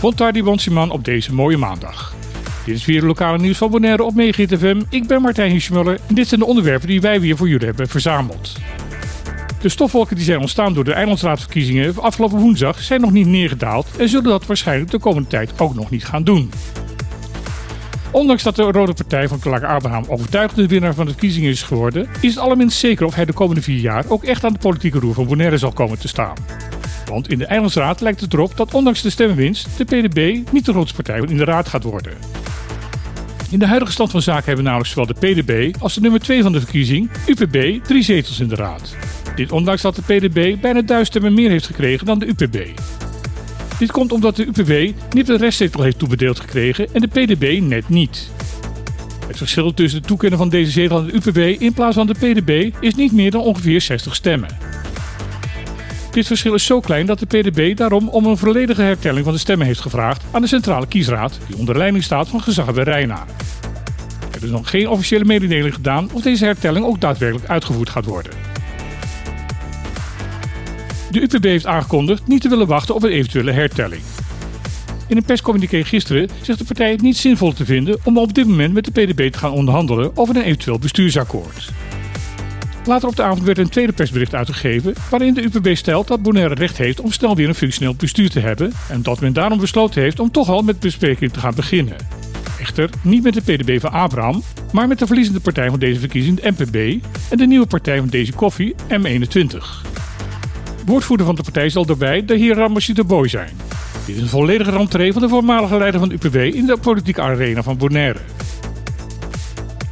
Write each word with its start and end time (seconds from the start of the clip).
Bontardi 0.00 0.42
Bonsiman 0.42 0.90
op 0.90 1.04
deze 1.04 1.34
mooie 1.34 1.56
maandag. 1.56 2.14
Dit 2.64 2.74
is 2.74 2.84
weer 2.84 2.96
het 2.96 3.04
lokale 3.04 3.38
nieuws 3.38 3.56
van 3.56 3.70
Bonaire 3.70 4.02
op 4.02 4.14
Megahit 4.14 4.58
FM. 4.58 4.82
Ik 4.88 5.06
ben 5.06 5.22
Martijn 5.22 5.50
Hiesmuller 5.50 5.98
en 6.06 6.14
dit 6.14 6.28
zijn 6.28 6.40
de 6.40 6.46
onderwerpen 6.46 6.88
die 6.88 7.00
wij 7.00 7.20
weer 7.20 7.36
voor 7.36 7.48
jullie 7.48 7.66
hebben 7.66 7.88
verzameld. 7.88 8.52
De 9.60 9.68
stofwolken 9.68 10.16
die 10.16 10.24
zijn 10.24 10.38
ontstaan 10.38 10.74
door 10.74 10.84
de 10.84 10.92
eilandsraadverkiezingen 10.92 12.02
afgelopen 12.02 12.38
woensdag 12.38 12.80
zijn 12.80 13.00
nog 13.00 13.10
niet 13.10 13.26
neergedaald 13.26 13.86
en 13.98 14.08
zullen 14.08 14.30
dat 14.30 14.46
waarschijnlijk 14.46 14.90
de 14.90 14.98
komende 14.98 15.28
tijd 15.28 15.60
ook 15.60 15.74
nog 15.74 15.90
niet 15.90 16.04
gaan 16.04 16.24
doen. 16.24 16.50
Ondanks 18.10 18.42
dat 18.42 18.56
de 18.56 18.62
Rode 18.62 18.94
Partij 18.94 19.28
van 19.28 19.38
Clark 19.38 19.62
Abraham 19.62 20.04
overtuigende 20.08 20.66
winnaar 20.66 20.94
van 20.94 21.04
de 21.04 21.10
verkiezingen 21.10 21.50
is 21.50 21.62
geworden, 21.62 22.08
is 22.20 22.34
het 22.34 22.44
allerminst 22.44 22.78
zeker 22.78 23.06
of 23.06 23.14
hij 23.14 23.24
de 23.24 23.32
komende 23.32 23.62
vier 23.62 23.80
jaar 23.80 24.04
ook 24.08 24.24
echt 24.24 24.44
aan 24.44 24.52
de 24.52 24.58
politieke 24.58 24.98
roer 24.98 25.14
van 25.14 25.26
Bonaire 25.26 25.58
zal 25.58 25.72
komen 25.72 25.98
te 25.98 26.08
staan. 26.08 26.34
Want 27.14 27.30
in 27.30 27.38
de 27.38 27.46
Eilandsraad 27.46 28.00
lijkt 28.00 28.20
het 28.20 28.32
erop 28.32 28.56
dat 28.56 28.74
ondanks 28.74 29.02
de 29.02 29.10
stemmenwinst 29.10 29.68
de 29.76 29.84
PDB 29.84 30.52
niet 30.52 30.64
de 30.64 30.72
grootste 30.72 31.02
partij 31.02 31.20
in 31.28 31.36
de 31.36 31.44
raad 31.44 31.68
gaat 31.68 31.82
worden. 31.82 32.12
In 33.50 33.58
de 33.58 33.66
huidige 33.66 33.92
stand 33.92 34.10
van 34.10 34.22
zaken 34.22 34.44
hebben 34.44 34.64
namelijk 34.64 34.90
zowel 34.90 35.06
de 35.06 35.14
PDB 35.14 35.74
als 35.78 35.94
de 35.94 36.00
nummer 36.00 36.20
2 36.20 36.42
van 36.42 36.52
de 36.52 36.60
verkiezing, 36.60 37.10
UPB, 37.26 37.84
drie 37.84 38.02
zetels 38.02 38.40
in 38.40 38.48
de 38.48 38.54
raad. 38.54 38.96
Dit 39.36 39.52
ondanks 39.52 39.82
dat 39.82 39.94
de 39.94 40.02
PDB 40.02 40.60
bijna 40.60 40.82
duizend 40.82 41.06
stemmen 41.06 41.34
meer 41.34 41.50
heeft 41.50 41.66
gekregen 41.66 42.06
dan 42.06 42.18
de 42.18 42.26
UPB. 42.26 42.80
Dit 43.78 43.90
komt 43.90 44.12
omdat 44.12 44.36
de 44.36 44.46
UPB 44.46 44.94
niet 45.10 45.26
de 45.26 45.36
restzetel 45.36 45.82
heeft 45.82 45.98
toebedeeld 45.98 46.40
gekregen 46.40 46.88
en 46.92 47.00
de 47.00 47.08
PDB 47.08 47.60
net 47.60 47.88
niet. 47.88 48.30
Het 49.26 49.36
verschil 49.36 49.74
tussen 49.74 49.98
het 49.98 50.08
toekennen 50.08 50.38
van 50.38 50.48
deze 50.48 50.70
zetel 50.70 50.98
aan 50.98 51.06
de 51.06 51.12
UPB 51.12 51.60
in 51.60 51.72
plaats 51.72 51.96
van 51.96 52.06
de 52.06 52.14
PDB 52.14 52.74
is 52.80 52.94
niet 52.94 53.12
meer 53.12 53.30
dan 53.30 53.40
ongeveer 53.40 53.80
60 53.80 54.14
stemmen. 54.14 54.83
Dit 56.14 56.26
verschil 56.26 56.54
is 56.54 56.64
zo 56.64 56.80
klein 56.80 57.06
dat 57.06 57.18
de 57.18 57.26
PDB 57.26 57.76
daarom 57.76 58.08
om 58.08 58.26
een 58.26 58.36
volledige 58.36 58.82
hertelling 58.82 59.24
van 59.24 59.32
de 59.32 59.38
stemmen 59.38 59.66
heeft 59.66 59.80
gevraagd 59.80 60.24
aan 60.30 60.40
de 60.40 60.46
Centrale 60.46 60.86
Kiesraad, 60.86 61.38
die 61.46 61.56
onder 61.56 61.76
leiding 61.76 62.04
staat 62.04 62.28
van 62.28 62.40
gezaghebbij 62.40 62.84
Reina. 62.84 63.24
Er 64.34 64.44
is 64.44 64.50
nog 64.50 64.70
geen 64.70 64.88
officiële 64.88 65.24
mededeling 65.24 65.74
gedaan 65.74 66.08
of 66.12 66.22
deze 66.22 66.44
hertelling 66.44 66.84
ook 66.84 67.00
daadwerkelijk 67.00 67.48
uitgevoerd 67.48 67.88
gaat 67.88 68.04
worden. 68.04 68.32
De 71.10 71.20
UPB 71.20 71.44
heeft 71.44 71.66
aangekondigd 71.66 72.26
niet 72.26 72.40
te 72.40 72.48
willen 72.48 72.66
wachten 72.66 72.94
op 72.94 73.02
een 73.02 73.10
eventuele 73.10 73.52
hertelling. 73.52 74.02
In 75.06 75.16
een 75.16 75.24
perscommuniqué 75.24 75.84
gisteren 75.84 76.28
zegt 76.42 76.58
de 76.58 76.64
partij 76.64 76.90
het 76.90 77.02
niet 77.02 77.16
zinvol 77.16 77.52
te 77.52 77.64
vinden 77.64 77.98
om 78.04 78.18
op 78.18 78.34
dit 78.34 78.46
moment 78.46 78.74
met 78.74 78.84
de 78.84 78.90
PDB 78.90 79.32
te 79.32 79.38
gaan 79.38 79.52
onderhandelen 79.52 80.16
over 80.16 80.36
een 80.36 80.42
eventueel 80.42 80.78
bestuursakkoord. 80.78 81.72
Later 82.86 83.08
op 83.08 83.16
de 83.16 83.22
avond 83.22 83.42
werd 83.42 83.58
een 83.58 83.68
tweede 83.68 83.92
persbericht 83.92 84.34
uitgegeven 84.34 84.94
waarin 85.10 85.34
de 85.34 85.42
UPB 85.42 85.76
stelt 85.76 86.08
dat 86.08 86.22
Bonaire 86.22 86.54
recht 86.54 86.76
heeft 86.76 87.00
om 87.00 87.12
snel 87.12 87.36
weer 87.36 87.48
een 87.48 87.54
functioneel 87.54 87.94
bestuur 87.94 88.30
te 88.30 88.40
hebben 88.40 88.72
en 88.88 89.02
dat 89.02 89.20
men 89.20 89.32
daarom 89.32 89.58
besloten 89.60 90.02
heeft 90.02 90.20
om 90.20 90.30
toch 90.30 90.48
al 90.48 90.62
met 90.62 90.80
besprekingen 90.80 91.32
te 91.32 91.40
gaan 91.40 91.54
beginnen. 91.54 91.96
Echter 92.60 92.90
niet 93.02 93.22
met 93.22 93.34
de 93.34 93.40
PDB 93.40 93.80
van 93.80 93.92
Abraham, 93.92 94.42
maar 94.72 94.88
met 94.88 94.98
de 94.98 95.06
verliezende 95.06 95.40
partij 95.40 95.70
van 95.70 95.78
deze 95.78 96.00
verkiezing, 96.00 96.40
de 96.40 96.50
MPB, 96.50 97.04
en 97.30 97.36
de 97.36 97.46
nieuwe 97.46 97.66
partij 97.66 97.98
van 97.98 98.08
deze 98.08 98.32
koffie, 98.32 98.74
M21. 98.88 99.56
Woordvoerder 100.86 101.26
van 101.26 101.34
de 101.34 101.42
partij 101.42 101.68
zal 101.68 101.86
daarbij 101.86 102.24
de 102.24 102.36
heer 102.36 102.54
Ramachita 102.54 103.04
Boy 103.04 103.28
zijn. 103.28 103.50
Dit 104.06 104.16
is 104.16 104.22
een 104.22 104.28
volledige 104.28 104.70
rentree 104.70 105.12
van 105.12 105.22
de 105.22 105.28
voormalige 105.28 105.78
leider 105.78 106.00
van 106.00 106.08
de 106.08 106.14
UPB 106.14 106.54
in 106.54 106.66
de 106.66 106.76
politieke 106.76 107.20
arena 107.20 107.62
van 107.62 107.76
Bonaire. 107.76 108.18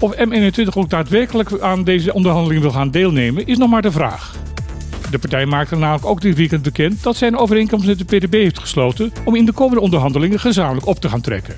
Of 0.02 0.14
M21 0.14 0.74
ook 0.74 0.90
daadwerkelijk 0.90 1.60
aan 1.60 1.84
deze 1.84 2.14
onderhandelingen 2.14 2.62
wil 2.62 2.72
gaan 2.72 2.90
deelnemen, 2.90 3.46
is 3.46 3.58
nog 3.58 3.70
maar 3.70 3.82
de 3.82 3.92
vraag. 3.92 4.36
De 5.10 5.18
partij 5.18 5.46
maakte 5.46 5.76
namelijk 5.76 6.06
ook 6.06 6.20
dit 6.20 6.36
weekend 6.36 6.62
bekend 6.62 7.02
dat 7.02 7.16
zij 7.16 7.28
een 7.28 7.36
overeenkomst 7.36 7.86
met 7.86 7.98
de 7.98 8.04
PDB 8.04 8.32
heeft 8.32 8.58
gesloten 8.58 9.12
om 9.24 9.36
in 9.36 9.44
de 9.44 9.52
komende 9.52 9.80
onderhandelingen 9.80 10.40
gezamenlijk 10.40 10.86
op 10.86 11.00
te 11.00 11.08
gaan 11.08 11.20
trekken. 11.20 11.56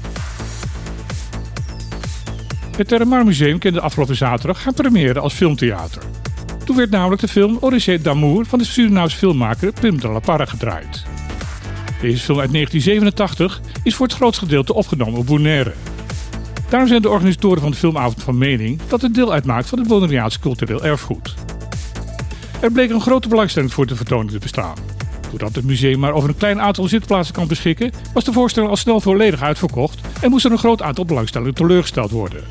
Het 2.76 2.88
Terramar 2.88 3.24
Museum 3.24 3.58
kende 3.58 3.80
afgelopen 3.80 4.16
zaterdag 4.16 4.64
haar 4.64 4.74
première 4.74 5.20
als 5.20 5.34
filmtheater. 5.34 6.02
Toen 6.64 6.76
werd 6.76 6.90
namelijk 6.90 7.20
de 7.20 7.28
film 7.28 7.56
Odyssee 7.60 8.00
d'Amour 8.00 8.46
van 8.46 8.58
de 8.58 8.64
Surinaamse 8.64 9.16
filmmaker 9.16 9.72
Pim 9.80 10.00
de 10.00 10.08
la 10.08 10.18
Parra 10.18 10.44
gedraaid. 10.44 11.04
Deze 12.00 12.22
film 12.22 12.40
uit 12.40 12.52
1987 12.52 13.60
is 13.82 13.94
voor 13.94 14.06
het 14.06 14.16
grootste 14.16 14.44
gedeelte 14.44 14.74
opgenomen 14.74 15.18
op 15.18 15.26
Bonaire. 15.26 15.72
Daarom 16.74 16.92
zijn 16.92 17.02
de 17.02 17.10
organisatoren 17.10 17.62
van 17.62 17.70
de 17.70 17.76
filmavond 17.76 18.22
van 18.22 18.38
mening 18.38 18.80
dat 18.88 19.02
het 19.02 19.14
deel 19.14 19.32
uitmaakt 19.32 19.68
van 19.68 19.78
het 19.78 19.88
Bonaireaans 19.88 20.38
cultureel 20.38 20.84
erfgoed. 20.84 21.34
Er 22.60 22.72
bleek 22.72 22.90
een 22.90 23.00
grote 23.00 23.28
belangstelling 23.28 23.72
voor 23.72 23.86
de 23.86 23.96
vertoning 23.96 24.30
te 24.30 24.38
bestaan. 24.38 24.74
Doordat 25.30 25.54
het 25.54 25.64
museum 25.64 25.98
maar 25.98 26.12
over 26.12 26.28
een 26.28 26.36
klein 26.36 26.60
aantal 26.60 26.88
zitplaatsen 26.88 27.34
kan 27.34 27.48
beschikken, 27.48 27.92
was 28.14 28.24
de 28.24 28.32
voorstelling 28.32 28.70
al 28.70 28.76
snel 28.76 29.00
volledig 29.00 29.42
uitverkocht 29.42 30.00
en 30.20 30.30
moest 30.30 30.44
er 30.44 30.52
een 30.52 30.58
groot 30.58 30.82
aantal 30.82 31.04
belangstellenden 31.04 31.54
teleurgesteld 31.54 32.10
worden. 32.10 32.44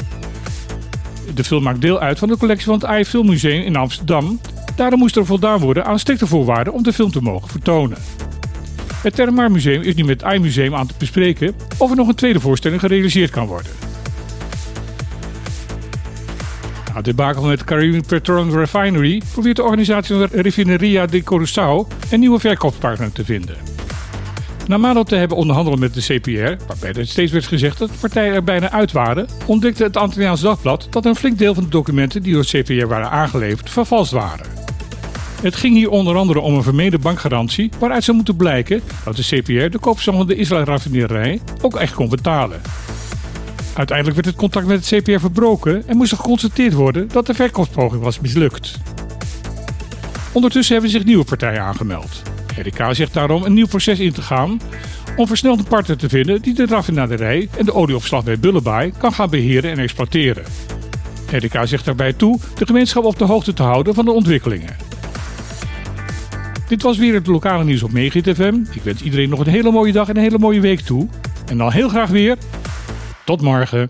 De 1.34 1.44
film 1.44 1.64
maakt 1.64 1.82
deel 1.82 2.00
uit 2.00 2.20
van 2.20 2.28
de 2.28 2.38
collectie 2.38 2.66
van 2.66 2.76
het 2.76 2.86
AI 2.86 3.06
Filmmuseum 3.06 3.62
in 3.62 3.76
Amsterdam. 3.76 4.40
Daarom 4.76 5.00
moest 5.00 5.16
er 5.16 5.26
voldaan 5.26 5.60
worden 5.60 5.86
aan 5.86 6.00
strikte 6.00 6.28
voorwaarden 6.28 6.74
om 6.74 6.84
de 6.84 6.94
film 6.94 7.12
te 7.12 7.22
mogen 7.22 7.50
vertonen. 7.50 7.98
Het 9.02 9.16
Termar 9.16 9.52
Museum 9.52 9.82
is 9.82 9.96
nu 9.96 10.04
met 10.04 10.22
het 10.22 10.24
AI 10.24 10.40
Museum 10.40 10.76
aan 10.76 10.88
te 10.88 10.94
bespreken 10.98 11.56
of 11.78 11.90
er 11.90 11.96
nog 11.96 12.08
een 12.08 12.16
tweede 12.16 12.40
voorstelling 12.40 12.82
gerealiseerd 12.82 13.30
kan 13.30 13.48
worden. 13.48 13.72
Na 16.94 17.02
de 17.02 17.14
bakel 17.14 17.44
met 17.44 17.64
Caribbean 17.64 18.06
Petroleum 18.06 18.58
Refinery 18.58 19.22
probeert 19.32 19.56
de 19.56 19.64
organisatie 19.64 20.16
van 20.16 20.28
Refineria 20.32 21.06
de 21.06 21.22
Curaçao 21.22 21.98
een 22.12 22.20
nieuwe 22.20 22.40
verkoopspartner 22.40 23.12
te 23.12 23.26
vinden. 23.26 23.56
Na 24.68 24.78
maanden 24.78 25.06
te 25.06 25.16
hebben 25.16 25.38
onderhandeld 25.38 25.80
met 25.80 25.94
de 25.94 26.02
CPR, 26.02 26.66
waarbij 26.68 26.94
er 26.94 27.08
steeds 27.08 27.32
werd 27.32 27.46
gezegd 27.46 27.78
dat 27.78 27.90
de 27.90 27.98
partijen 28.00 28.34
er 28.34 28.44
bijna 28.44 28.72
uit 28.72 28.92
waren, 28.92 29.28
ontdekte 29.46 29.84
het 29.84 29.98
Antilliaans 29.98 30.42
Dagblad 30.42 30.88
dat 30.90 31.06
een 31.06 31.16
flink 31.16 31.38
deel 31.38 31.54
van 31.54 31.64
de 31.64 31.70
documenten 31.70 32.24
die 32.24 32.34
door 32.34 32.46
de 32.52 32.62
CPR 32.62 32.88
waren 32.88 33.10
aangeleverd 33.10 33.70
vervalst 33.70 34.12
waren. 34.12 34.46
Het 35.42 35.56
ging 35.56 35.76
hier 35.76 35.90
onder 35.90 36.16
andere 36.16 36.40
om 36.40 36.56
een 36.56 36.64
vermeende 36.64 37.00
bankgarantie 37.00 37.72
waaruit 37.80 38.04
zou 38.04 38.16
moeten 38.16 38.36
blijken 38.36 38.82
dat 39.04 39.16
de 39.16 39.24
CPR 39.24 39.70
de 39.70 39.80
koopsom 39.80 40.16
van 40.16 40.28
de 40.28 40.36
Israël 40.36 40.64
raffinerij 40.64 41.42
ook 41.62 41.76
echt 41.76 41.94
kon 41.94 42.10
betalen. 42.10 42.62
Uiteindelijk 43.74 44.16
werd 44.16 44.28
het 44.28 44.36
contact 44.36 44.68
met 44.68 44.90
het 44.90 45.02
CPR 45.02 45.20
verbroken 45.20 45.84
en 45.88 45.98
moest 45.98 46.12
er 46.12 46.18
geconstateerd 46.18 46.74
worden 46.74 47.08
dat 47.08 47.26
de 47.26 47.34
verkoopspoging 47.34 48.04
was 48.04 48.20
mislukt. 48.20 48.80
Ondertussen 50.32 50.74
hebben 50.74 50.92
zich 50.92 51.04
nieuwe 51.04 51.24
partijen 51.24 51.62
aangemeld. 51.62 52.22
RDK 52.58 52.88
zegt 52.92 53.14
daarom 53.14 53.44
een 53.44 53.54
nieuw 53.54 53.68
proces 53.68 54.00
in 54.00 54.14
te 54.14 54.22
gaan 54.22 54.62
om 55.16 55.28
versneld 55.28 55.60
een 55.60 55.68
partner 55.68 55.98
te 55.98 56.10
vinden 56.10 56.42
die 56.42 56.54
de 56.54 56.66
raffinaderij 56.66 57.50
en 57.58 57.66
de 57.66 57.74
olieopslag 57.74 58.24
bij 58.24 58.40
Bullebaai 58.40 58.92
kan 58.98 59.14
gaan 59.14 59.30
beheren 59.30 59.72
en 59.72 59.78
exploiteren. 59.78 60.44
RDK 61.32 61.60
zegt 61.64 61.86
daarbij 61.86 62.14
toe 62.14 62.40
de 62.58 62.66
gemeenschap 62.66 63.04
op 63.04 63.18
de 63.18 63.26
hoogte 63.26 63.54
te 63.54 63.64
houden 63.64 63.94
van 63.94 64.06
de 64.06 64.12
ontwikkelingen. 64.12 64.76
Dit 66.68 66.82
was 66.82 66.98
weer 66.98 67.14
het 67.14 67.28
lokale 67.28 67.64
nieuws 67.64 67.84
op 67.84 67.92
Megit 67.92 68.36
FM. 68.36 68.56
Ik 68.72 68.82
wens 68.84 69.02
iedereen 69.02 69.30
nog 69.30 69.40
een 69.40 69.52
hele 69.52 69.72
mooie 69.72 69.92
dag 69.92 70.10
en 70.10 70.16
een 70.16 70.24
hele 70.24 70.40
mooie 70.40 70.60
week 70.60 70.80
toe. 70.80 71.08
En 71.46 71.58
dan 71.58 71.72
heel 71.72 71.90
graag 71.90 72.10
weer 72.10 72.38
tot 73.24 73.42
morgen. 73.42 73.90